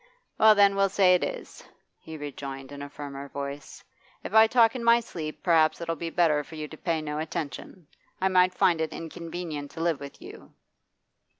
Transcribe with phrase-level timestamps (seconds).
[0.39, 1.63] 'Well, then, we'll say it is,'
[1.99, 3.83] he rejoined in a firmer voice.
[4.23, 7.19] 'If I talk in my sleep, perhaps it'll be better for you to pay no
[7.19, 7.85] attention.
[8.19, 10.55] I might find it inconvenient to live with you.